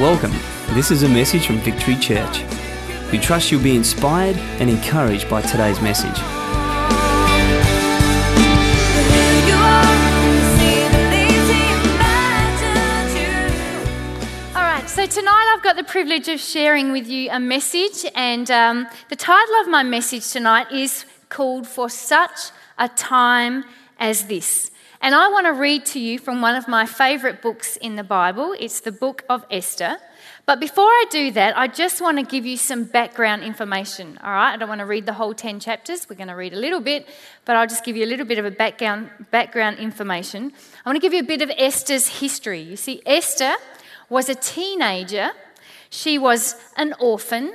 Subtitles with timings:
[0.00, 0.32] Welcome.
[0.68, 2.42] This is a message from Victory Church.
[3.12, 6.18] We trust you'll be inspired and encouraged by today's message.
[14.56, 18.50] All right, so tonight I've got the privilege of sharing with you a message, and
[18.50, 23.64] um, the title of my message tonight is called For Such a Time
[23.98, 24.69] as This.
[25.02, 28.04] And I want to read to you from one of my favourite books in the
[28.04, 28.54] Bible.
[28.60, 29.96] It's the book of Esther.
[30.44, 34.18] But before I do that, I just want to give you some background information.
[34.22, 36.06] All right, I don't want to read the whole 10 chapters.
[36.10, 37.08] We're going to read a little bit,
[37.46, 40.52] but I'll just give you a little bit of a background, background information.
[40.84, 42.60] I want to give you a bit of Esther's history.
[42.60, 43.54] You see, Esther
[44.10, 45.30] was a teenager,
[45.88, 47.54] she was an orphan,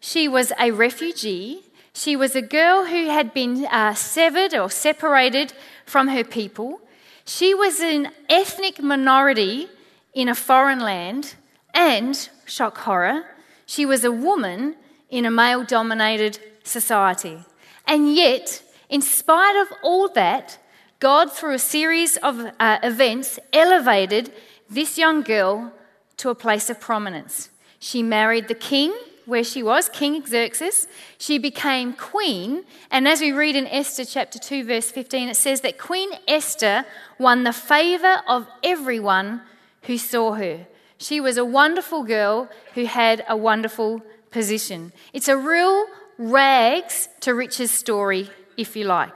[0.00, 1.64] she was a refugee,
[1.98, 5.52] she was a girl who had been uh, severed or separated
[5.88, 6.80] from her people.
[7.24, 9.68] She was an ethnic minority
[10.14, 11.34] in a foreign land,
[11.74, 13.24] and, shock horror,
[13.66, 14.76] she was a woman
[15.10, 17.38] in a male dominated society.
[17.86, 20.58] And yet, in spite of all that,
[21.00, 24.32] God, through a series of uh, events, elevated
[24.68, 25.72] this young girl
[26.16, 27.50] to a place of prominence.
[27.78, 28.92] She married the king
[29.28, 30.88] where she was, King Xerxes.
[31.18, 32.64] She became queen.
[32.90, 36.86] And as we read in Esther chapter 2, verse 15, it says that Queen Esther
[37.18, 39.42] won the favor of everyone
[39.82, 40.66] who saw her.
[40.96, 44.92] She was a wonderful girl who had a wonderful position.
[45.12, 45.84] It's a real
[46.16, 49.14] rags to riches story, if you like.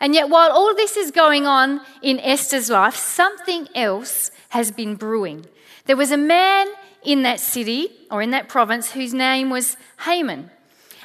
[0.00, 4.96] And yet, while all this is going on in Esther's life, something else has been
[4.96, 5.44] brewing.
[5.84, 6.68] There was a man
[7.04, 10.50] in that city or in that province whose name was Haman.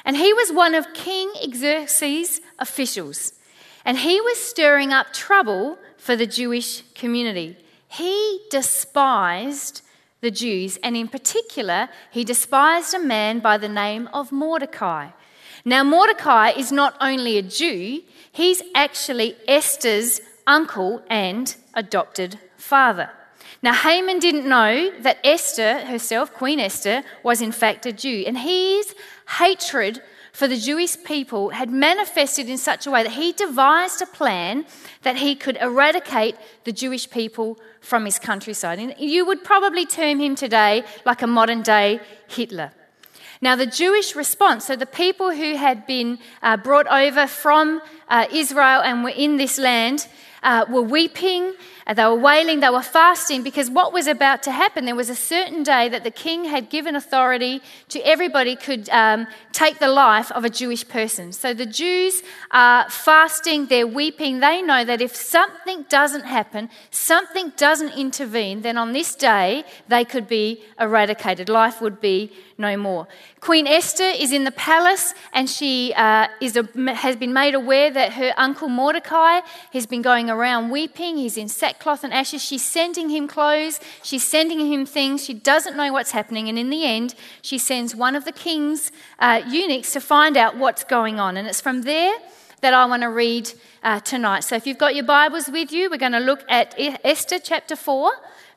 [0.04, 3.32] And he was one of King Xerxes' officials.
[3.84, 7.56] And he was stirring up trouble for the Jewish community.
[7.88, 9.82] He despised
[10.20, 15.10] the Jews, and in particular, he despised a man by the name of Mordecai.
[15.64, 23.10] Now, Mordecai is not only a Jew, he's actually Esther's uncle and adopted father.
[23.60, 28.38] Now, Haman didn't know that Esther herself, Queen Esther, was in fact a Jew, and
[28.38, 28.94] his
[29.38, 30.00] hatred
[30.32, 34.64] for the Jewish people had manifested in such a way that he devised a plan
[35.02, 38.78] that he could eradicate the Jewish people from his countryside.
[38.78, 41.98] And you would probably term him today like a modern day
[42.28, 42.70] Hitler.
[43.40, 48.26] Now, the Jewish response, so the people who had been uh, brought over from uh,
[48.32, 50.06] Israel and were in this land,
[50.42, 51.54] uh, were weeping,
[51.86, 55.10] uh, they were wailing, they were fasting because what was about to happen, there was
[55.10, 59.88] a certain day that the king had given authority to everybody could um, take the
[59.88, 61.32] life of a Jewish person.
[61.32, 67.52] So the Jews are fasting, they're weeping, they know that if something doesn't happen, something
[67.56, 71.48] doesn't intervene, then on this day they could be eradicated.
[71.48, 73.06] Life would be no more.
[73.40, 77.90] Queen Esther is in the palace and she uh, is a, has been made aware
[77.90, 79.40] that her uncle Mordecai
[79.72, 81.16] has been going around weeping.
[81.16, 82.42] He's in sackcloth and ashes.
[82.42, 85.24] She's sending him clothes, she's sending him things.
[85.24, 86.48] She doesn't know what's happening.
[86.48, 90.56] And in the end, she sends one of the king's uh, eunuchs to find out
[90.56, 91.36] what's going on.
[91.36, 92.14] And it's from there
[92.60, 93.50] that I want to read
[93.82, 94.40] uh, tonight.
[94.40, 97.76] So if you've got your Bibles with you, we're going to look at Esther chapter
[97.76, 98.10] 4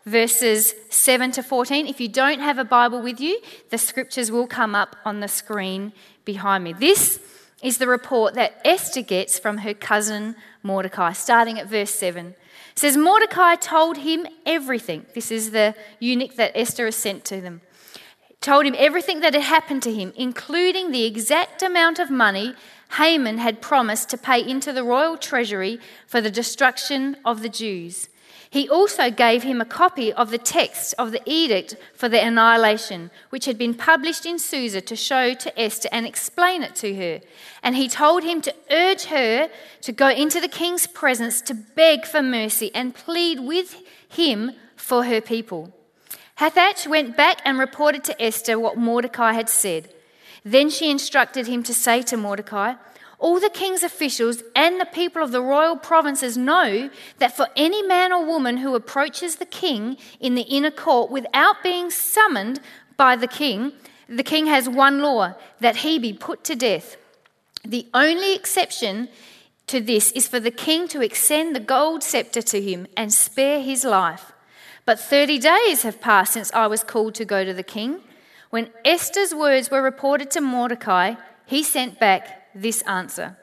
[0.06, 1.88] verses 7 to 14.
[1.88, 3.40] If you don't have a Bible with you,
[3.70, 5.94] the scriptures will come up on the screen
[6.26, 6.74] behind me.
[6.74, 7.20] This
[7.62, 12.28] is the report that Esther gets from her cousin Mordecai, starting at verse 7.
[12.28, 15.06] It says, Mordecai told him everything.
[15.14, 17.62] This is the eunuch that Esther has sent to them.
[18.40, 22.56] Told him everything that had happened to him, including the exact amount of money
[22.98, 28.10] Haman had promised to pay into the royal treasury for the destruction of the Jews.
[28.52, 33.10] He also gave him a copy of the text of the edict for the annihilation,
[33.30, 37.22] which had been published in Susa to show to Esther and explain it to her.
[37.64, 39.50] And he told him to urge her
[39.84, 43.78] to go into the king's presence to beg for mercy and plead with
[44.10, 45.74] him for her people.
[46.38, 49.94] Hathach went back and reported to Esther what Mordecai had said.
[50.44, 52.74] Then she instructed him to say to Mordecai,
[53.22, 56.90] all the king's officials and the people of the royal provinces know
[57.20, 61.62] that for any man or woman who approaches the king in the inner court without
[61.64, 62.60] being summoned
[62.98, 63.74] by the king,
[64.10, 66.98] the king has one law that he be put to death.
[67.64, 69.08] The only exception
[69.68, 73.62] to this is for the king to extend the gold scepter to him and spare
[73.62, 74.32] his life.
[74.84, 78.00] But 30 days have passed since I was called to go to the king.
[78.50, 81.14] When Esther's words were reported to Mordecai,
[81.46, 83.38] he sent back this answer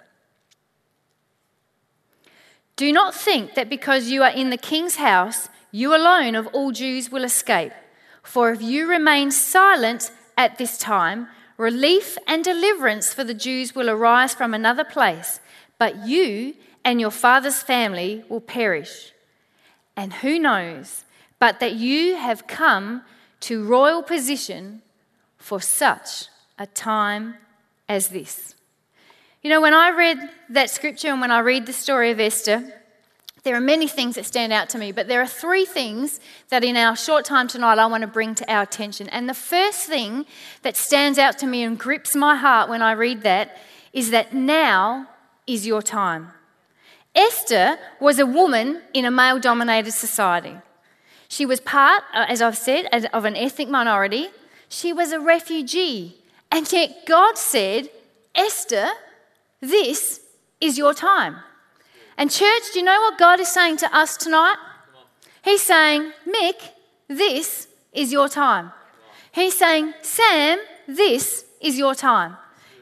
[2.76, 6.70] Do not think that because you are in the king's house, you alone of all
[6.70, 7.72] Jews will escape.
[8.22, 13.90] For if you remain silent at this time, relief and deliverance for the Jews will
[13.90, 15.40] arise from another place,
[15.78, 19.12] but you and your father's family will perish.
[19.96, 21.04] And who knows
[21.38, 23.02] but that you have come
[23.40, 24.82] to royal position
[25.36, 26.26] for such
[26.58, 27.34] a time
[27.88, 28.54] as this?
[29.40, 30.18] You know, when I read
[30.50, 32.72] that scripture and when I read the story of Esther,
[33.44, 36.18] there are many things that stand out to me, but there are three things
[36.48, 39.08] that in our short time tonight I want to bring to our attention.
[39.10, 40.26] And the first thing
[40.62, 43.56] that stands out to me and grips my heart when I read that
[43.92, 45.06] is that now
[45.46, 46.32] is your time.
[47.14, 50.56] Esther was a woman in a male dominated society.
[51.28, 54.30] She was part, uh, as I've said, of an ethnic minority.
[54.68, 56.16] She was a refugee.
[56.50, 57.88] And yet God said,
[58.34, 58.88] Esther,
[59.60, 60.20] this
[60.60, 61.36] is your time.
[62.16, 64.56] And, church, do you know what God is saying to us tonight?
[65.42, 66.56] He's saying, Mick,
[67.08, 68.72] this is your time.
[69.32, 72.36] He's saying, Sam, this is your time.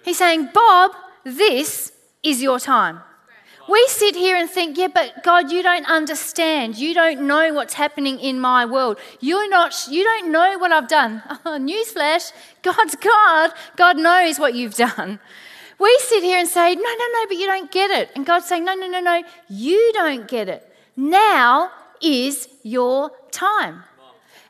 [0.05, 0.93] He's saying, Bob,
[1.25, 1.93] this
[2.23, 3.01] is your time.
[3.69, 6.79] We sit here and think, yeah, but God, you don't understand.
[6.79, 8.99] You don't know what's happening in my world.
[9.21, 11.23] You're not, you don't know what I've done.
[11.45, 12.33] Newsflash,
[12.63, 13.51] God's God.
[13.77, 15.19] God knows what you've done.
[15.79, 18.11] We sit here and say, no, no, no, but you don't get it.
[18.15, 20.73] And God's saying, no, no, no, no, you don't get it.
[20.97, 21.71] Now
[22.01, 23.83] is your time.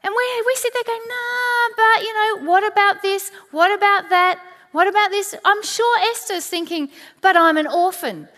[0.02, 3.32] And we, we sit there going, nah, but you know, what about this?
[3.50, 4.40] What about that?
[4.70, 5.34] What about this?
[5.44, 6.90] I'm sure Esther's thinking,
[7.20, 8.28] but I'm an orphan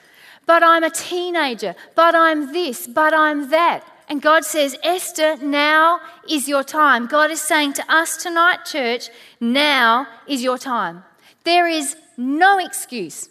[0.49, 3.85] but I'm a teenager, but I'm this, but I'm that.
[4.09, 7.07] And God says, Esther, now is your time.
[7.07, 11.05] God is saying to us tonight, church, now is your time.
[11.45, 13.31] There is no excuse.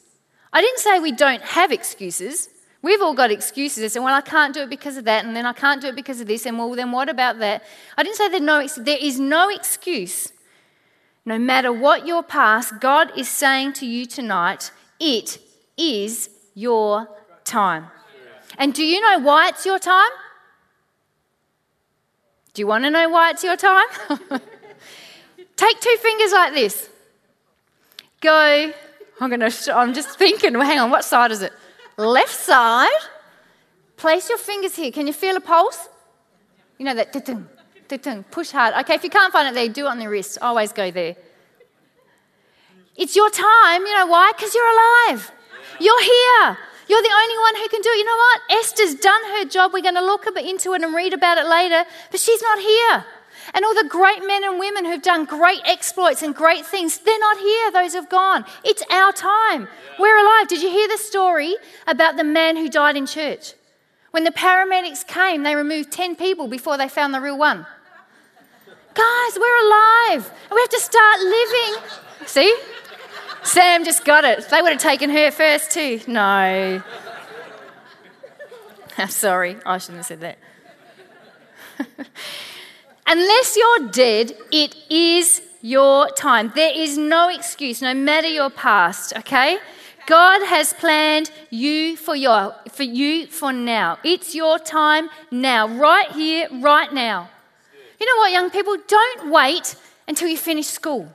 [0.52, 2.50] I didn't say we don't have excuses.
[2.82, 3.96] We've all got excuses.
[3.96, 5.96] And well, I can't do it because of that, and then I can't do it
[5.96, 7.64] because of this, and well, then what about that?
[7.98, 10.32] I didn't say there, no, there is no excuse.
[11.26, 15.40] No matter what your past, God is saying to you tonight, it
[15.76, 17.10] is your
[17.44, 17.88] time.
[18.58, 20.10] And do you know why it's your time?
[22.54, 23.88] Do you want to know why it's your time?
[25.58, 26.90] Take two fingers like this.
[28.22, 28.74] Go.
[29.20, 29.76] I'm going to.
[29.76, 30.54] I'm just thinking.
[30.54, 30.92] Well, hang on.
[30.92, 31.54] What side is it?
[31.98, 32.90] Left side.
[33.96, 34.92] Place your fingers here.
[34.92, 35.90] Can you feel a pulse?
[36.78, 37.12] You know that.
[38.32, 38.76] Push hard.
[38.82, 38.96] Okay.
[38.96, 40.38] If you can't find it there, do it on the wrist.
[40.42, 41.16] Always go there.
[42.96, 43.86] It's your time.
[43.86, 44.32] You know why?
[44.36, 45.32] Because you're alive.
[45.80, 46.58] You're here.
[46.90, 47.98] You're the only one who can do it.
[47.98, 48.42] You know what?
[48.60, 49.74] Esther's done her job.
[49.74, 53.06] We're going to look into it and read about it later, but she's not here.
[53.58, 57.18] And all the great men and women who've done great exploits and great things, they're
[57.18, 57.72] not here.
[57.72, 58.46] Those have gone.
[58.64, 59.68] It's our time.
[59.98, 60.48] We're alive.
[60.48, 61.56] Did you hear the story
[61.88, 63.54] about the man who died in church?
[64.12, 67.66] When the paramedics came, they removed 10 people before they found the real one.
[68.94, 70.32] Guys, we're alive.
[70.52, 71.82] We have to start living.
[72.28, 72.56] See?
[73.42, 74.48] Sam just got it.
[74.50, 76.00] They would have taken her first too.
[76.06, 76.22] No.
[79.00, 80.38] I'm sorry, I shouldn't have said that.
[83.10, 86.52] Unless you're dead, it is your time.
[86.54, 89.60] There is no excuse, no matter your past, okay?
[90.08, 93.98] God has planned you for your for you for now.
[94.04, 97.30] It's your time now, right here, right now.
[98.00, 98.76] You know what, young people?
[98.88, 101.08] Don't wait until you finish school.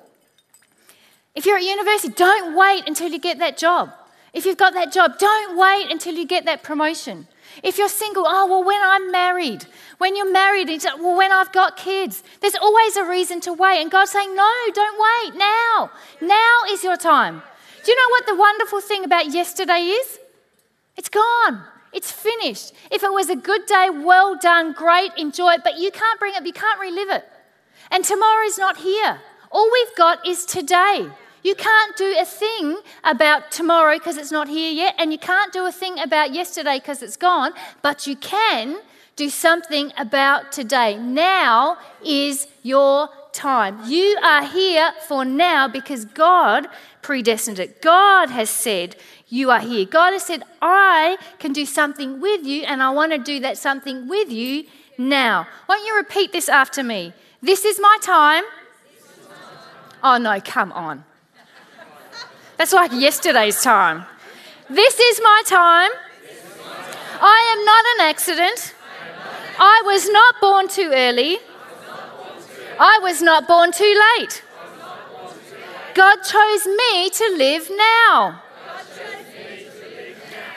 [1.34, 3.92] If you're at university, don't wait until you get that job.
[4.32, 7.26] If you've got that job, don't wait until you get that promotion.
[7.62, 9.66] If you're single, oh, well, when I'm married.
[10.02, 12.24] When you're married, and it's, well, when I've got kids.
[12.40, 13.80] There's always a reason to wait.
[13.80, 15.38] And God's saying, no, don't wait.
[15.38, 15.92] Now.
[16.20, 17.40] Now is your time.
[17.84, 20.18] Do you know what the wonderful thing about yesterday is?
[20.96, 21.62] It's gone.
[21.92, 22.72] It's finished.
[22.90, 26.34] If it was a good day, well done, great, enjoy it, but you can't bring
[26.34, 27.24] it, you can't relive it.
[27.92, 29.20] And tomorrow's not here.
[29.52, 31.10] All we've got is today.
[31.44, 35.52] You can't do a thing about tomorrow because it's not here yet, and you can't
[35.52, 38.78] do a thing about yesterday because it's gone, but you can
[39.16, 40.96] do something about today.
[40.96, 43.80] Now is your time.
[43.86, 46.68] You are here for now because God
[47.02, 47.82] predestined it.
[47.82, 48.96] God has said,
[49.28, 49.86] You are here.
[49.86, 53.58] God has said, I can do something with you, and I want to do that
[53.58, 54.64] something with you
[54.98, 55.46] now.
[55.66, 57.12] Why don't you repeat this after me?
[57.42, 58.44] This is my time.
[60.02, 61.04] Oh, no, come on.
[62.56, 64.04] That's like yesterday's time.
[64.68, 65.90] This is my time.
[67.20, 68.74] I am not an accident.
[69.58, 71.38] I was not born too early.
[72.78, 74.42] I was not born too late.
[75.94, 78.42] God chose me to live now.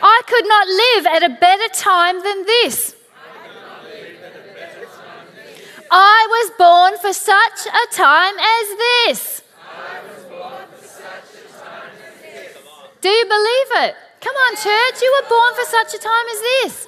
[0.01, 2.95] I could not live at a better time than this.
[5.91, 9.41] I was born for such a time as this.
[13.01, 13.95] Do you believe it?
[14.19, 16.87] Come on, church, you were born for such a time as this.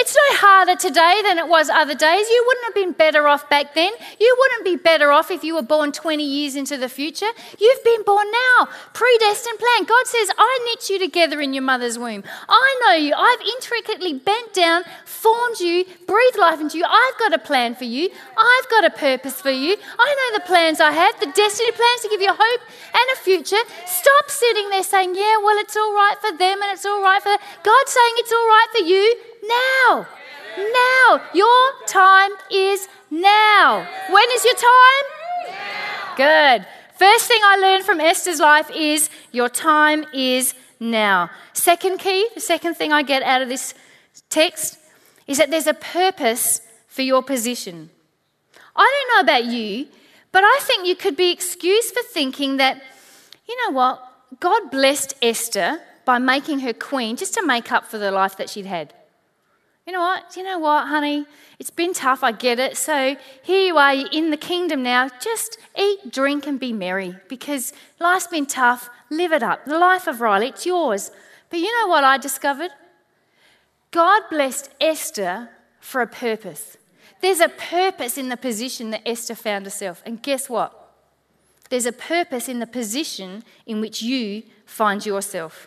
[0.00, 2.28] It's no harder today than it was other days.
[2.30, 3.90] You wouldn't have been better off back then.
[4.20, 7.26] You wouldn't be better off if you were born 20 years into the future.
[7.58, 9.88] You've been born now, predestined plan.
[9.88, 12.22] God says, I knit you together in your mother's womb.
[12.48, 13.12] I know you.
[13.12, 16.84] I've intricately bent down, formed you, breathed life into you.
[16.88, 18.08] I've got a plan for you.
[18.38, 19.76] I've got a purpose for you.
[19.98, 22.60] I know the plans I have, the destiny plans to give you hope
[22.94, 23.64] and a future.
[23.84, 27.20] Stop sitting there saying, Yeah, well, it's all right for them and it's all right
[27.20, 27.40] for them.
[27.64, 30.06] God's saying it's all right for you now.
[30.56, 31.22] Now.
[31.34, 33.86] Your time is now.
[34.10, 35.56] When is your time?
[36.16, 36.66] Good.
[36.96, 41.30] First thing I learned from Esther's life is your time is now.
[41.52, 43.74] Second key, the second thing I get out of this
[44.28, 44.78] text
[45.26, 47.90] is that there's a purpose for your position.
[48.74, 49.86] I don't know about you,
[50.32, 52.82] but I think you could be excused for thinking that,
[53.48, 54.02] you know what,
[54.40, 58.50] God blessed Esther by making her queen just to make up for the life that
[58.50, 58.92] she'd had
[59.88, 60.36] you know what?
[60.36, 61.24] You know what, honey?
[61.58, 62.76] It's been tough, I get it.
[62.76, 65.08] So here you are, you're in the kingdom now.
[65.18, 68.90] Just eat, drink, and be merry because life's been tough.
[69.08, 69.64] Live it up.
[69.64, 71.10] The life of Riley, it's yours.
[71.48, 72.70] But you know what I discovered?
[73.90, 75.48] God blessed Esther
[75.80, 76.76] for a purpose.
[77.22, 80.02] There's a purpose in the position that Esther found herself.
[80.04, 80.92] And guess what?
[81.70, 85.66] There's a purpose in the position in which you find yourself.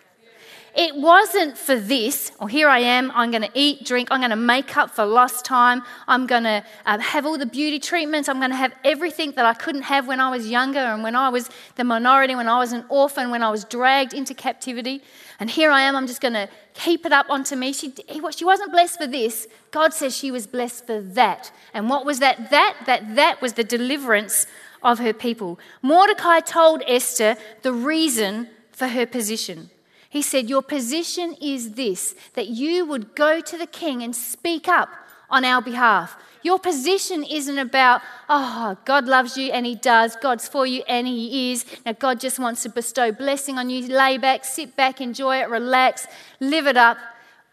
[0.73, 4.29] It wasn't for this, or here I am, I'm going to eat, drink, I'm going
[4.29, 8.29] to make up for lost time, I'm going to um, have all the beauty treatments,
[8.29, 11.13] I'm going to have everything that I couldn't have when I was younger and when
[11.13, 15.01] I was the minority, when I was an orphan, when I was dragged into captivity.
[15.41, 17.73] And here I am, I'm just going to keep it up onto me.
[17.73, 17.93] She,
[18.31, 19.47] she wasn't blessed for this.
[19.71, 21.51] God says she was blessed for that.
[21.73, 22.49] And what was that?
[22.49, 24.47] That, that, that was the deliverance
[24.83, 25.59] of her people.
[25.81, 29.69] Mordecai told Esther the reason for her position.
[30.11, 34.67] He said, Your position is this that you would go to the king and speak
[34.67, 34.89] up
[35.29, 36.17] on our behalf.
[36.43, 40.17] Your position isn't about, oh, God loves you and He does.
[40.17, 41.65] God's for you and He is.
[41.85, 43.87] Now, God just wants to bestow blessing on you.
[43.87, 46.07] Lay back, sit back, enjoy it, relax,
[46.41, 46.97] live it up,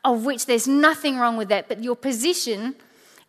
[0.05, 1.69] of which there's nothing wrong with that.
[1.69, 2.75] But your position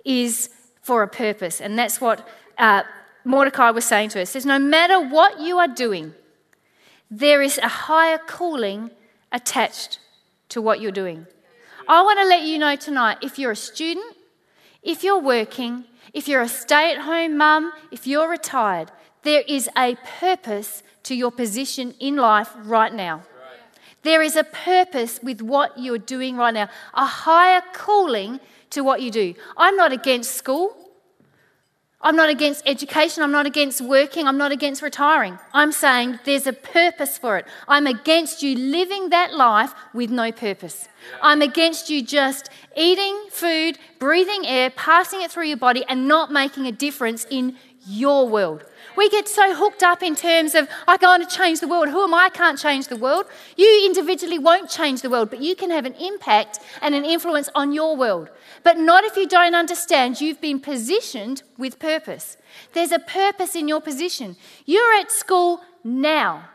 [0.03, 0.49] is
[0.81, 1.61] for a purpose.
[1.61, 2.81] And that's what uh,
[3.23, 4.29] Mordecai was saying to us.
[4.29, 6.15] It Says, no matter what you are doing,
[7.11, 8.89] there is a higher calling
[9.31, 9.99] attached
[10.49, 11.25] to what you're doing.
[11.87, 14.15] I want to let you know tonight if you're a student,
[14.83, 18.91] if you're working, if you're a stay at home mum, if you're retired,
[19.23, 23.23] there is a purpose to your position in life right now.
[24.03, 29.01] There is a purpose with what you're doing right now, a higher calling to what
[29.01, 29.33] you do.
[29.57, 30.75] I'm not against school.
[32.01, 33.23] I'm not against education.
[33.23, 34.25] I'm not against working.
[34.25, 35.37] I'm not against retiring.
[35.53, 37.45] I'm saying there's a purpose for it.
[37.67, 40.87] I'm against you living that life with no purpose.
[41.21, 46.31] I'm against you just eating food, breathing air, passing it through your body, and not
[46.31, 48.63] making a difference in your world.
[48.95, 51.89] We get so hooked up in terms of, I want to change the world.
[51.89, 52.25] Who am I?
[52.25, 53.25] I can't change the world.
[53.57, 57.49] You individually won't change the world, but you can have an impact and an influence
[57.55, 58.29] on your world.
[58.63, 62.37] But not if you don't understand you've been positioned with purpose.
[62.73, 64.35] There's a purpose in your position.
[64.65, 66.49] You're at school now.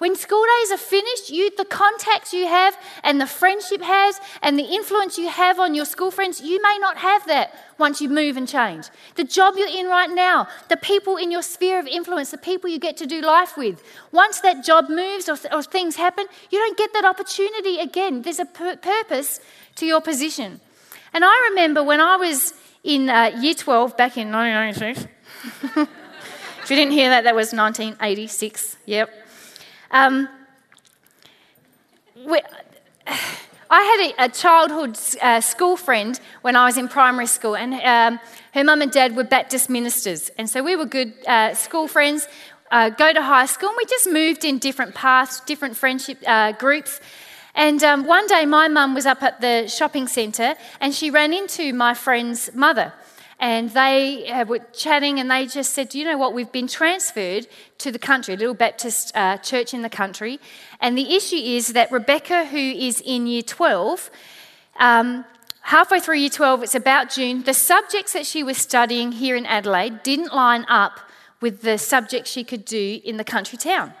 [0.00, 2.74] When school days are finished, you, the contacts you have
[3.04, 6.78] and the friendship has and the influence you have on your school friends, you may
[6.80, 8.86] not have that once you move and change.
[9.16, 12.70] The job you're in right now, the people in your sphere of influence, the people
[12.70, 16.58] you get to do life with, once that job moves or, or things happen, you
[16.58, 18.22] don't get that opportunity again.
[18.22, 19.38] There's a pur- purpose
[19.74, 20.62] to your position.
[21.12, 25.06] And I remember when I was in uh, year 12 back in 1996.
[26.62, 28.76] if you didn't hear that, that was 1986.
[28.86, 29.10] Yep.
[29.90, 30.28] Um,
[32.24, 32.40] we,
[33.72, 37.74] I had a, a childhood uh, school friend when I was in primary school, and
[37.74, 38.20] um,
[38.52, 40.30] her mum and dad were Baptist ministers.
[40.38, 42.26] And so we were good uh, school friends,
[42.72, 46.52] uh, go to high school, and we just moved in different paths, different friendship uh,
[46.52, 47.00] groups.
[47.54, 51.32] And um, one day, my mum was up at the shopping centre and she ran
[51.32, 52.92] into my friend's mother
[53.40, 56.34] and they uh, were chatting and they just said, Do you know what?
[56.34, 57.46] We've been transferred
[57.78, 60.38] to the country, a little Baptist uh, church in the country.
[60.78, 64.10] And the issue is that Rebecca, who is in year 12,
[64.78, 65.24] um,
[65.62, 69.46] halfway through year 12, it's about June, the subjects that she was studying here in
[69.46, 71.00] Adelaide didn't line up
[71.40, 73.94] with the subjects she could do in the country town.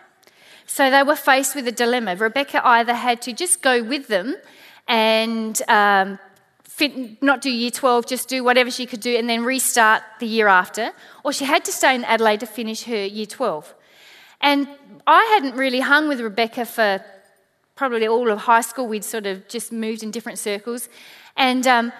[0.70, 2.14] So they were faced with a dilemma.
[2.14, 4.36] Rebecca either had to just go with them
[4.86, 6.16] and um,
[6.62, 10.28] fit, not do year 12, just do whatever she could do and then restart the
[10.28, 10.92] year after,
[11.24, 13.74] or she had to stay in Adelaide to finish her year 12.
[14.40, 14.68] And
[15.08, 17.04] I hadn't really hung with Rebecca for
[17.74, 18.86] probably all of high school.
[18.86, 20.88] We'd sort of just moved in different circles.
[21.36, 21.92] And um,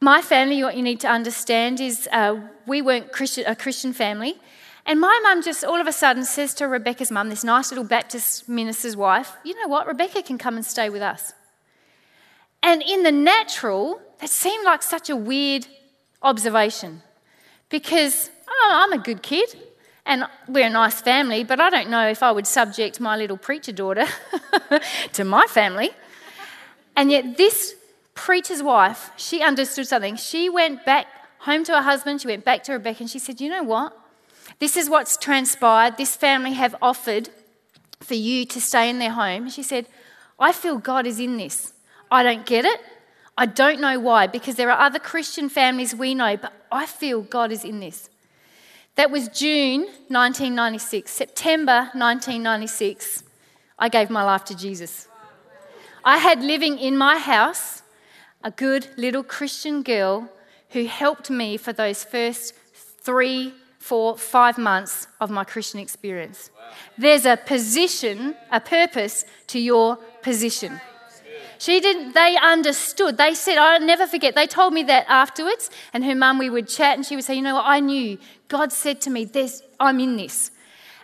[0.00, 3.08] my family, what you need to understand is uh, we weren't
[3.46, 4.38] a Christian family.
[4.88, 7.84] And my mum just all of a sudden says to Rebecca's mum, this nice little
[7.84, 11.34] Baptist minister's wife, you know what, Rebecca can come and stay with us.
[12.62, 15.66] And in the natural, that seemed like such a weird
[16.22, 17.02] observation
[17.68, 19.54] because oh, I'm a good kid
[20.06, 23.36] and we're a nice family, but I don't know if I would subject my little
[23.36, 24.06] preacher daughter
[25.12, 25.90] to my family.
[26.96, 27.74] And yet, this
[28.14, 30.16] preacher's wife, she understood something.
[30.16, 31.08] She went back
[31.40, 33.94] home to her husband, she went back to Rebecca, and she said, You know what?
[34.58, 35.96] This is what's transpired.
[35.96, 37.30] This family have offered
[38.00, 39.48] for you to stay in their home.
[39.48, 39.86] She said,
[40.38, 41.72] I feel God is in this.
[42.10, 42.80] I don't get it.
[43.36, 47.22] I don't know why, because there are other Christian families we know, but I feel
[47.22, 48.10] God is in this.
[48.96, 51.08] That was June 1996.
[51.08, 53.22] September 1996,
[53.78, 55.06] I gave my life to Jesus.
[56.04, 57.82] I had living in my house
[58.42, 60.28] a good little Christian girl
[60.70, 66.50] who helped me for those first three, four, five months of my Christian experience.
[66.96, 70.80] There's a position, a purpose to your position.
[71.58, 73.16] She didn't, they understood.
[73.16, 74.34] They said, I'll never forget.
[74.34, 77.34] They told me that afterwards, and her mum, we would chat, and she would say,
[77.34, 77.64] You know what?
[77.66, 78.18] I knew.
[78.48, 80.52] God said to me, There's, I'm in this.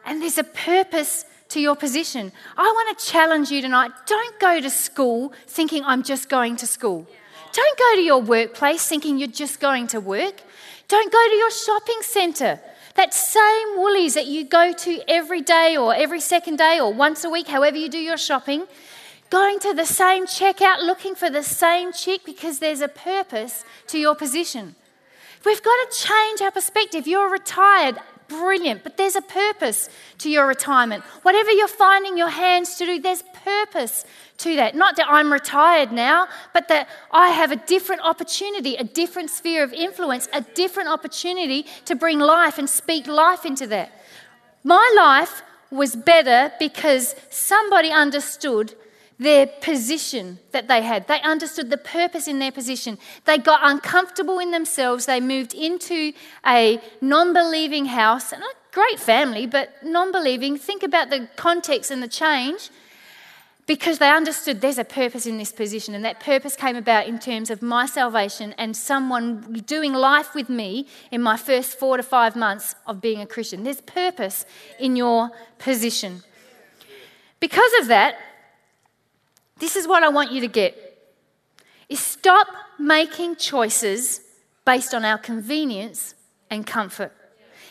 [0.04, 2.33] And there's a purpose to your position.
[2.57, 3.90] I want to challenge you tonight.
[4.07, 7.07] Don't go to school thinking I'm just going to school.
[7.54, 10.42] Don't go to your workplace thinking you're just going to work.
[10.88, 12.61] Don't go to your shopping centre.
[12.96, 17.23] That same Woolies that you go to every day or every second day or once
[17.23, 18.66] a week, however you do your shopping,
[19.30, 23.99] going to the same checkout looking for the same chick because there's a purpose to
[23.99, 24.75] your position.
[25.44, 27.06] We've got to change our perspective.
[27.06, 29.88] You're retired, brilliant, but there's a purpose
[30.19, 31.04] to your retirement.
[31.23, 34.04] Whatever you're finding your hands to do, there's purpose
[34.39, 34.75] to that.
[34.75, 39.63] Not that I'm retired now, but that I have a different opportunity, a different sphere
[39.63, 43.93] of influence, a different opportunity to bring life and speak life into that.
[44.63, 48.75] My life was better because somebody understood
[49.19, 51.07] their position that they had.
[51.07, 52.99] They understood the purpose in their position.
[53.25, 55.07] They got uncomfortable in themselves.
[55.07, 56.13] They moved into
[56.45, 60.59] a non believing house, and a great family, but non believing.
[60.59, 62.71] Think about the context and the change
[63.67, 67.19] because they understood there's a purpose in this position, and that purpose came about in
[67.19, 72.03] terms of my salvation and someone doing life with me in my first four to
[72.03, 73.63] five months of being a Christian.
[73.63, 74.45] There's purpose
[74.79, 76.23] in your position.
[77.41, 78.17] Because of that,
[79.58, 80.80] this is what I want you to get
[81.88, 82.47] is stop
[82.78, 84.21] making choices
[84.64, 86.14] based on our convenience
[86.50, 87.12] and comfort.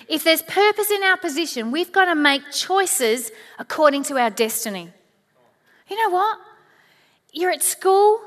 [0.08, 4.90] If there's purpose in our position, we've got to make choices according to our destiny.
[5.90, 6.38] You know what?
[7.32, 8.20] You're at school,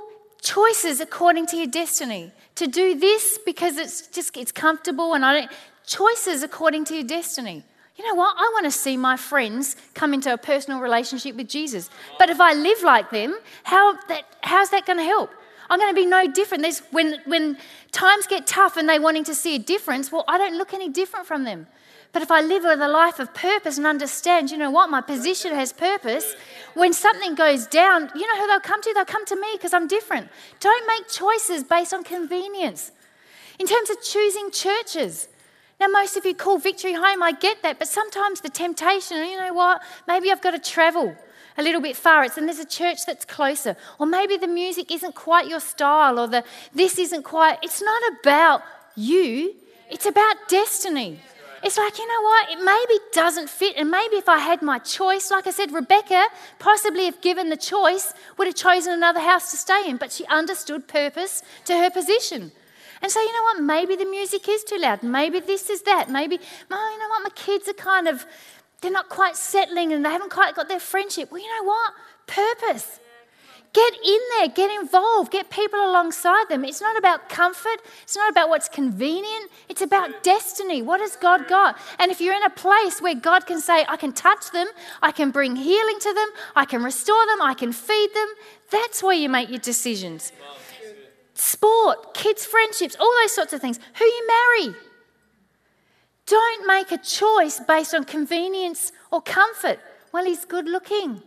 [0.43, 2.33] choices according to your destiny.
[2.57, 5.51] To do this because it's just it's comfortable and I don't
[5.87, 7.63] choices according to your destiny
[7.97, 8.37] you know what?
[8.37, 11.89] I want to see my friends come into a personal relationship with Jesus.
[12.19, 15.31] But if I live like them, how that, how's that going to help?
[15.71, 16.63] I'm going to be no different.
[16.63, 17.57] There's, when, when
[17.93, 20.89] times get tough and they're wanting to see a difference, well, I don't look any
[20.89, 21.67] different from them.
[22.13, 25.01] But if I live with a life of purpose and understand, you know what, my
[25.01, 26.35] position has purpose,
[26.75, 28.93] when something goes down, you know who they'll come to?
[28.95, 30.29] They'll come to me because I'm different.
[30.61, 32.93] Don't make choices based on convenience.
[33.59, 35.29] In terms of choosing churches,
[35.79, 39.37] now, most of you call victory home, I get that, but sometimes the temptation, you
[39.37, 39.83] know what?
[40.09, 41.15] Maybe I've got to travel
[41.59, 42.25] a little bit far.
[42.25, 43.77] It's, and there's a church that's closer.
[43.99, 47.59] Or maybe the music isn't quite your style, or the this isn't quite.
[47.63, 48.63] It's not about
[48.95, 49.55] you,
[49.91, 51.21] it's about destiny.
[51.63, 52.51] It's like, you know what?
[52.53, 53.77] It maybe doesn't fit.
[53.77, 56.27] And maybe if I had my choice, like I said, Rebecca,
[56.59, 59.97] possibly if given the choice, would have chosen another house to stay in.
[59.97, 62.53] But she understood purpose to her position.
[63.07, 63.63] And so, you know what?
[63.63, 65.05] Maybe the music is too loud.
[65.05, 66.11] Maybe this is that.
[66.11, 66.41] Maybe,
[66.73, 67.23] oh, you know what?
[67.23, 68.27] My kids are kind of,
[68.81, 71.31] they're not quite settling and they haven't quite got their friendship.
[71.31, 71.93] Well, you know what?
[72.27, 72.99] Purpose.
[73.73, 76.65] Get in there, get involved, get people alongside them.
[76.65, 80.83] It's not about comfort, it's not about what's convenient, it's about destiny.
[80.83, 81.79] What has God got?
[82.01, 84.67] And if you're in a place where God can say, I can touch them,
[85.01, 88.29] I can bring healing to them, I can restore them, I can feed them,
[88.71, 90.33] that's where you make your decisions
[91.37, 93.79] sport, kids' friendships, all those sorts of things.
[93.99, 94.77] Who you marry.
[96.27, 99.79] Don't make a choice based on convenience or comfort.
[100.13, 101.23] Well, he's good looking.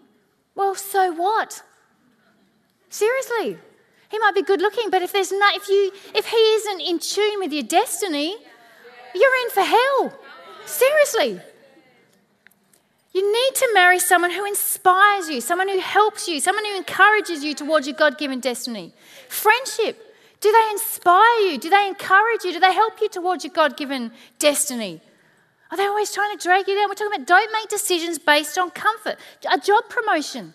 [0.55, 1.63] Well, so what?
[2.89, 3.57] Seriously.
[4.11, 6.99] He might be good looking, but if there's no, if you if he isn't in
[6.99, 8.35] tune with your destiny,
[9.13, 10.19] you're in for hell.
[10.65, 11.39] Seriously.
[13.13, 17.43] You need to marry someone who inspires you, someone who helps you, someone who encourages
[17.43, 18.93] you towards your God given destiny.
[19.29, 20.15] Friendship.
[20.41, 21.57] Do they inspire you?
[21.57, 22.51] Do they encourage you?
[22.51, 25.01] Do they help you towards your God given destiny?
[25.71, 26.89] Are they always trying to drag you down?
[26.89, 29.17] We're talking about don't make decisions based on comfort.
[29.51, 30.53] A job promotion.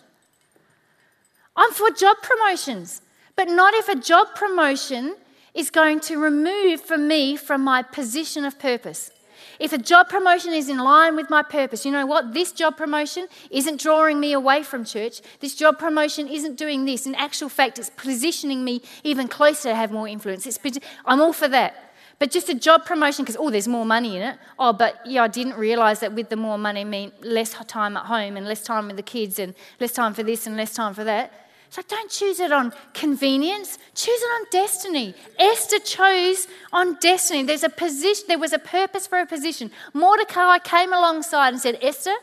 [1.57, 3.01] I'm for job promotions,
[3.37, 5.15] but not if a job promotion
[5.55, 9.13] is going to remove from me from my position of purpose.
[9.59, 12.35] If a job promotion is in line with my purpose, you know what?
[12.35, 15.21] This job promotion isn't drawing me away from church.
[15.41, 17.07] This job promotion isn't doing this.
[17.07, 20.47] In actual fact, it's positioning me even closer to have more influence.
[20.47, 20.59] It's,
[21.05, 21.95] I'm all for that.
[22.19, 24.39] But just a job promotion because, oh, there's more money in it.
[24.59, 28.07] Oh, but yeah, I didn't realise that with the more money meant less time at
[28.07, 30.95] home and less time with the kids and less time for this and less time
[30.95, 31.44] for that.
[31.75, 35.13] So don't choose it on convenience, choose it on destiny.
[35.41, 37.43] Esther chose on destiny.
[37.43, 39.73] There's a position, there was a purpose for a position.
[39.93, 42.15] Mordecai came alongside and said, Esther,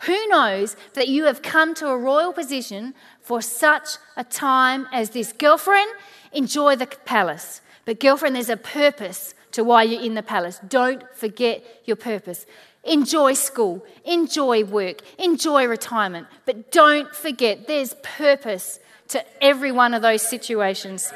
[0.00, 2.92] who knows that you have come to a royal position
[3.22, 5.32] for such a time as this?
[5.32, 5.90] Girlfriend,
[6.34, 7.62] enjoy the palace.
[7.86, 10.60] But, girlfriend, there's a purpose to why you're in the palace.
[10.68, 12.44] Don't forget your purpose.
[12.84, 20.02] Enjoy school, enjoy work, enjoy retirement, but don't forget there's purpose to every one of
[20.02, 21.12] those situations.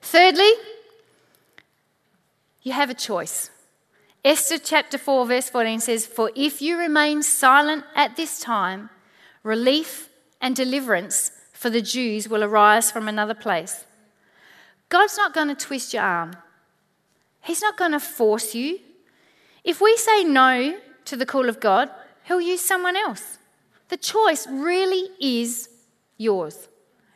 [0.00, 0.52] Thirdly,
[2.62, 3.50] you have a choice.
[4.24, 8.90] Esther chapter 4, verse 14 says, For if you remain silent at this time,
[9.42, 10.08] relief
[10.40, 13.84] and deliverance for the Jews will arise from another place.
[14.88, 16.36] God's not going to twist your arm,
[17.40, 18.80] He's not going to force you.
[19.64, 21.90] If we say no to the call of God,
[22.24, 23.38] He'll use someone else.
[23.88, 25.68] The choice really is
[26.16, 26.68] yours.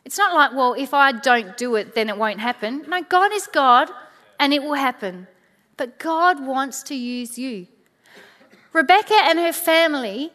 [0.05, 2.85] It's not like, well, if I don't do it, then it won't happen.
[2.87, 3.89] No, God is God
[4.39, 5.27] and it will happen.
[5.77, 7.67] But God wants to use you.
[8.73, 10.31] Rebecca and her family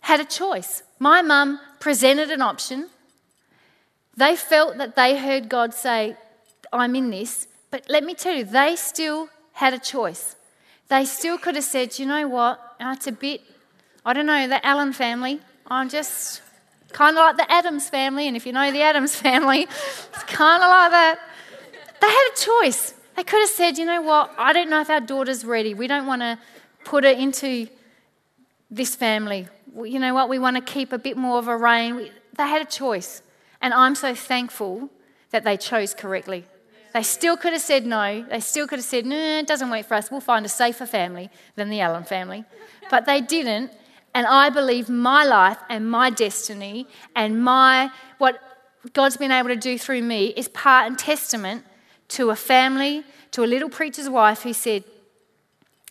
[0.00, 0.82] had a choice.
[0.98, 2.88] My mum presented an option.
[4.16, 6.16] They felt that they heard God say,
[6.72, 7.46] I'm in this.
[7.70, 10.36] But let me tell you, they still had a choice.
[10.88, 13.42] They still could have said, you know what, it's a bit,
[14.04, 16.40] I don't know, the Allen family, I'm just
[16.92, 20.62] Kind of like the Addams family, and if you know the Addams family, it's kind
[20.62, 21.18] of like that.
[22.00, 22.94] They had a choice.
[23.16, 25.74] They could have said, you know what, I don't know if our daughter's ready.
[25.74, 26.38] We don't want to
[26.84, 27.68] put her into
[28.70, 29.48] this family.
[29.74, 32.10] You know what, we want to keep a bit more of a rein.
[32.36, 33.22] They had a choice.
[33.60, 34.88] And I'm so thankful
[35.30, 36.44] that they chose correctly.
[36.94, 38.24] They still could have said no.
[38.30, 40.10] They still could have said, no, it doesn't work for us.
[40.10, 42.44] We'll find a safer family than the Allen family.
[42.90, 43.72] But they didn't.
[44.18, 48.40] And I believe my life and my destiny and my what
[48.92, 51.64] God's been able to do through me is part and testament
[52.08, 54.82] to a family, to a little preacher's wife who said,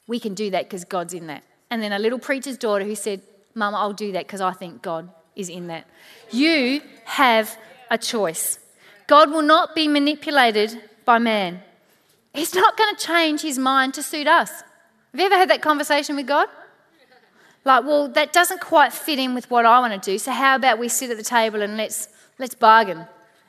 [0.08, 1.42] We can do that because God's in that.
[1.72, 3.22] And then a little preacher's daughter who said,
[3.56, 5.88] Mum, I'll do that because I think God is in that.
[6.30, 7.58] You have
[7.90, 8.60] a choice.
[9.08, 11.62] God will not be manipulated by man.
[12.34, 14.50] He's not going to change his mind to suit us.
[14.50, 16.50] Have you ever had that conversation with God?
[17.68, 20.56] Like, well, that doesn't quite fit in with what I want to do, so how
[20.56, 22.08] about we sit at the table and let's,
[22.40, 23.06] let's bargain?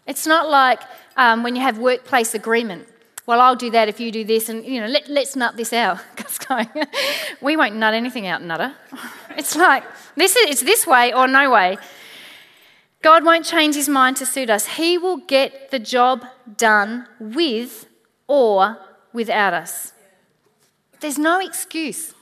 [0.09, 0.81] It's not like
[1.17, 2.89] um, when you have workplace agreement.
[3.27, 5.73] Well, I'll do that if you do this, and you know, let, let's nut this
[5.73, 6.01] out.
[7.41, 8.75] we won't nut anything out, nutter.
[9.37, 9.85] It's like
[10.17, 11.79] this is it's this way or no way.
[13.03, 14.67] God won't change his mind to suit us.
[14.67, 16.25] He will get the job
[16.57, 17.87] done with
[18.27, 18.79] or
[19.13, 19.93] without us.
[20.99, 22.15] There's no excuse.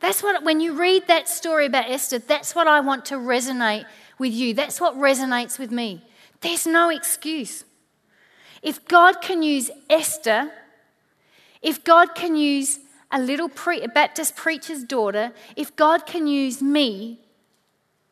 [0.00, 3.84] That's what, when you read that story about Esther, that's what I want to resonate
[4.18, 4.54] with you.
[4.54, 6.02] That's what resonates with me.
[6.40, 7.64] There's no excuse.
[8.62, 10.50] If God can use Esther,
[11.62, 12.78] if God can use
[13.10, 17.20] a little pre- a Baptist preacher's daughter, if God can use me,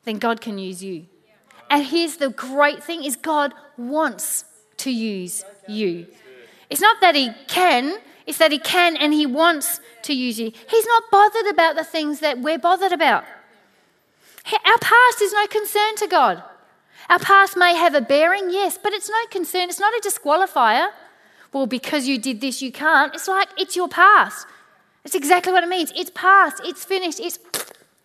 [0.04, 1.06] then God can use you.
[1.68, 4.44] And here's the great thing is God wants
[4.78, 6.06] to use you.
[6.70, 10.52] It's not that he can, it's that He can and He wants to use you.
[10.68, 13.24] He's not bothered about the things that we're bothered about.
[14.64, 16.42] Our past is no concern to God.
[17.08, 19.68] Our past may have a bearing, yes, but it's no concern.
[19.68, 20.88] It's not a disqualifier.
[21.52, 23.14] Well, because you did this, you can't.
[23.14, 24.46] It's like it's your past.
[25.04, 25.92] It's exactly what it means.
[25.96, 27.38] It's past, it's finished, it's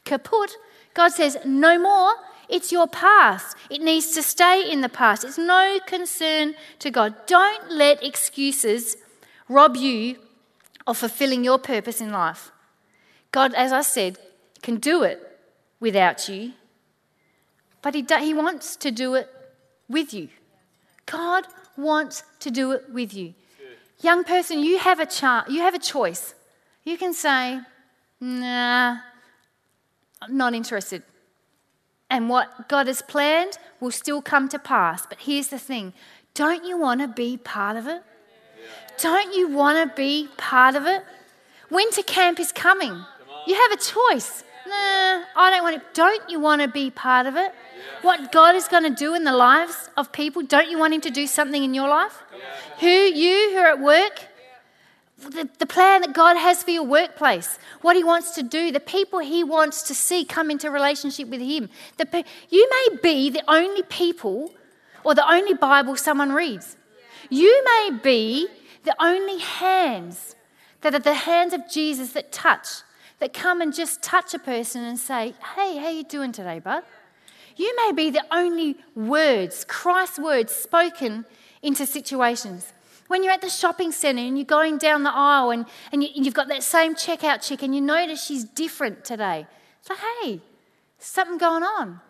[0.06, 0.56] kaput.
[0.94, 2.14] God says, no more.
[2.48, 3.56] It's your past.
[3.70, 5.24] It needs to stay in the past.
[5.24, 7.16] It's no concern to God.
[7.26, 8.98] Don't let excuses
[9.52, 10.18] rob you
[10.88, 12.52] of fulfilling your purpose in life.
[13.32, 14.18] God, as I said,
[14.62, 15.20] can do it
[15.80, 16.54] without you,
[17.82, 19.30] but He, do, he wants to do it
[19.90, 20.30] with you.
[21.06, 21.46] God
[21.78, 23.34] wants to do it with you.
[24.02, 26.34] Young person, you have a chance, you have a choice.
[26.84, 27.60] You can say,
[28.20, 28.98] nah,
[30.22, 31.04] I'm not interested.
[32.10, 35.06] And what God has planned will still come to pass.
[35.06, 35.94] But here's the thing
[36.34, 38.04] don't you want to be part of it?
[39.02, 41.04] Don't you want to be part of it?
[41.70, 43.04] Winter camp is coming.
[43.48, 44.44] You have a choice.
[44.68, 45.84] Nah, I don't want to.
[45.94, 47.52] Don't you want to be part of it?
[48.02, 51.02] What God is going to do in the lives of people, don't you want Him
[51.02, 52.24] to do something in your life?
[52.80, 54.28] Who, you who are at work,
[55.18, 58.80] the, the plan that God has for your workplace, what He wants to do, the
[58.80, 61.70] people He wants to see come into relationship with Him.
[61.98, 64.54] The, you may be the only people
[65.04, 66.76] or the only Bible someone reads.
[67.32, 68.50] You may be
[68.84, 70.36] the only hands
[70.82, 72.68] that are the hands of Jesus that touch,
[73.20, 76.84] that come and just touch a person and say, "Hey, how you doing today, bud?"
[77.56, 81.26] You may be the only words, Christ's words spoken
[81.62, 82.74] into situations.
[83.08, 86.26] When you're at the shopping centre and you're going down the aisle and, and you,
[86.26, 89.48] have got that same checkout chick and you notice she's different today.
[89.80, 90.42] It's like, hey,
[91.00, 92.02] something going on.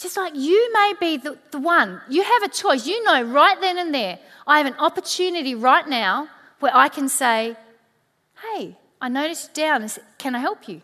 [0.00, 2.86] Just like you may be the, the one, you have a choice.
[2.86, 7.08] You know right then and there, I have an opportunity right now where I can
[7.08, 7.54] say,
[8.42, 9.86] hey, I noticed you down.
[10.16, 10.80] Can I help you?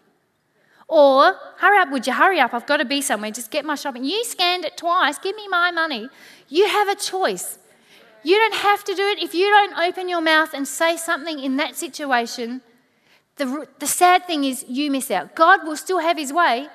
[0.87, 2.53] Or, hurry up, would you hurry up?
[2.53, 3.31] I've got to be somewhere.
[3.31, 4.05] Just get my shopping.
[4.05, 5.19] You scanned it twice.
[5.19, 6.09] Give me my money.
[6.49, 7.59] You have a choice.
[8.23, 9.23] You don't have to do it.
[9.23, 12.61] If you don't open your mouth and say something in that situation,
[13.37, 15.35] the, the sad thing is you miss out.
[15.35, 16.69] God will still have his way.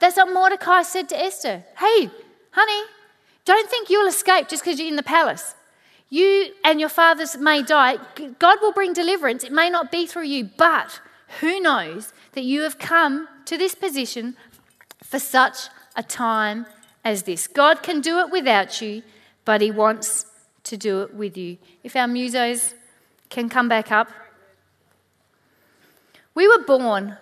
[0.00, 1.64] That's what Mordecai said to Esther.
[1.78, 2.10] Hey,
[2.50, 2.82] honey,
[3.44, 5.54] don't think you'll escape just because you're in the palace.
[6.08, 7.96] You and your fathers may die.
[8.38, 9.44] God will bring deliverance.
[9.44, 11.00] It may not be through you, but
[11.40, 14.36] who knows that you have come to this position
[15.02, 16.66] for such a time
[17.04, 17.46] as this.
[17.46, 19.02] God can do it without you,
[19.44, 20.26] but He wants
[20.64, 21.58] to do it with you.
[21.82, 22.74] If our musos
[23.32, 24.08] can come back up.
[26.34, 27.16] We were born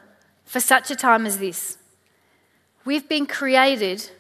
[0.45, 1.79] for such a time as this.
[2.85, 4.11] We've been created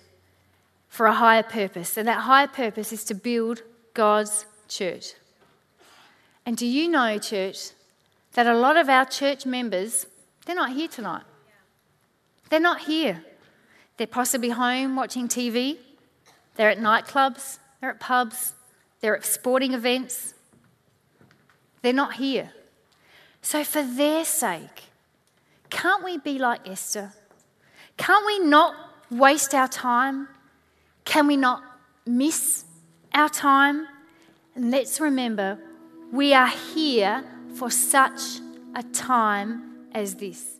[0.88, 3.62] for a higher purpose, and that higher purpose is to build
[3.94, 5.14] God's church.
[6.44, 7.70] And do you know, church,
[8.32, 10.06] that a lot of our church members,
[10.44, 11.22] they're not here tonight.
[12.48, 13.24] They're not here.
[13.96, 15.78] They're possibly home watching TV,
[16.56, 18.54] they're at nightclubs, they're at pubs,
[19.00, 20.34] they're at sporting events.
[21.82, 22.50] They're not here.
[23.42, 24.84] So, for their sake,
[25.70, 27.12] can't we be like Esther?
[28.00, 28.74] Can't we not
[29.10, 30.26] waste our time?
[31.04, 31.62] Can we not
[32.06, 32.64] miss
[33.12, 33.86] our time?
[34.54, 35.58] And let's remember,
[36.10, 37.22] we are here
[37.56, 38.20] for such
[38.74, 40.56] a time as this.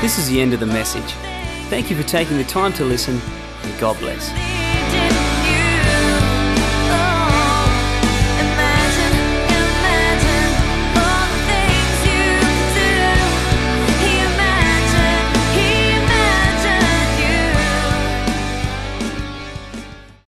[0.00, 1.12] This is the end of the message.
[1.70, 3.20] Thank you for taking the time to listen
[3.62, 5.19] and God bless.